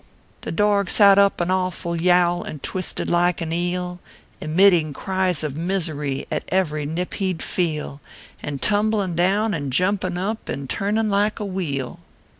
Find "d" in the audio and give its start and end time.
7.33-7.43